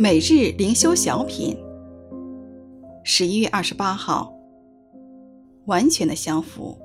[0.00, 1.58] 每日灵修小品，
[3.02, 4.32] 十一月二十八号，
[5.66, 6.78] 完全的相符。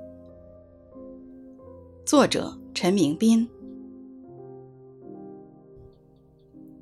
[2.04, 3.47] 作者陈明斌。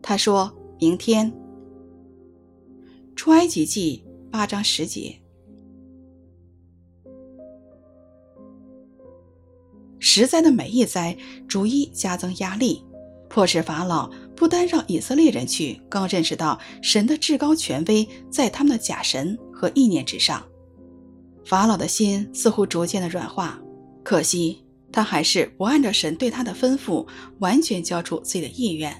[0.02, 0.49] 他说
[0.79, 1.29] 明天，
[3.13, 5.13] 出埃及记八章十节，
[9.99, 12.85] 十灾的每一灾，逐一加增压力。
[13.27, 14.11] 迫使法老
[14.41, 20.44] 不单让以色列人去，更认识到神的至高权威在他们的假神和意念之上。
[21.45, 23.62] 法老的心似乎逐渐的软化，
[24.04, 27.05] 可惜他还是不按照神对他的吩咐，
[27.38, 28.91] 完全交出自己的意愿。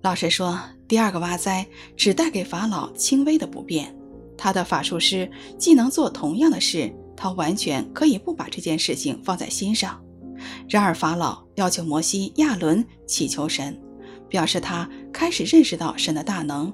[0.00, 3.94] 老实说，第二个蛙灾只带给法老轻微的不便。
[4.38, 10.02] 他的法术师既能做同样的事，他完全可以不把这件事情放在心上。
[10.66, 13.78] 然而，法老要求摩西、亚伦祈求神，
[14.30, 16.72] 表示他开始认识到神的大能。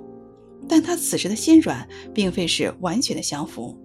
[0.68, 3.76] 但他此时的心软，并非是完全的降服。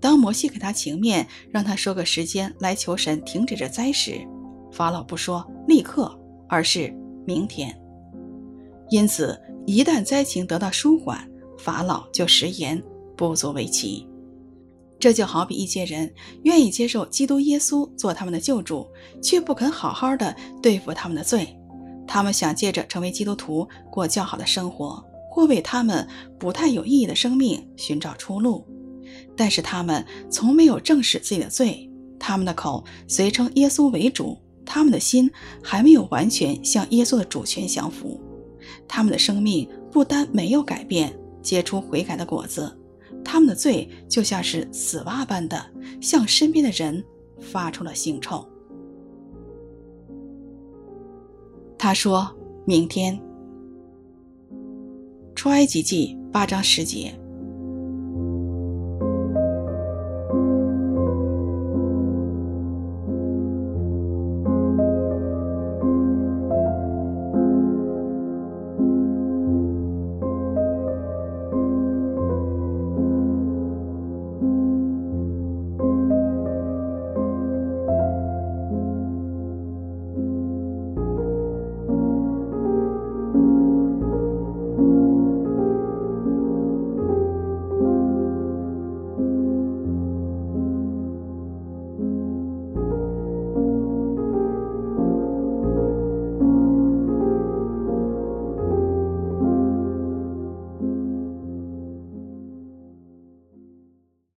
[0.00, 4.20] 当摩西给他情面，让他说个时间来求神停止这灾时，
[4.72, 6.16] 法老不说立刻，
[6.48, 6.92] 而是
[7.26, 7.74] 明天。
[8.90, 11.26] 因此，一旦灾情得到舒缓，
[11.58, 12.82] 法老就食言，
[13.16, 14.06] 不足为奇。
[14.98, 16.12] 这就好比一些人
[16.42, 18.86] 愿意接受基督耶稣做他们的救主，
[19.22, 21.56] 却不肯好好的对付他们的罪。
[22.06, 26.06] 他们想借着成为基督徒过较好的生活，或为他们
[26.38, 28.66] 不太有意义的生命寻找出路。
[29.36, 35.30] 但是他们从没有正视自己的罪，他们的口虽称耶稣为主，他们的心
[35.62, 38.20] 还没有完全向耶稣的主权降服。
[38.88, 42.78] 他们的生命不单没有改变，结出悔改的果子。
[43.24, 45.64] 他们的罪就像是死蛙般的，
[46.00, 47.02] 向身边的人
[47.40, 48.46] 发出了腥臭。
[51.84, 53.20] 他说：“明天，
[55.34, 57.14] 出埃及记八章十节。”